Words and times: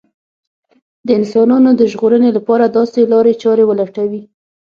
د 1.05 1.07
انسانانو 1.19 1.69
د 1.75 1.81
ژغورنې 1.91 2.29
لپاره 2.37 2.65
داسې 2.77 2.99
لارې 3.11 3.33
چارې 3.43 3.63
ولټوي 3.67 4.21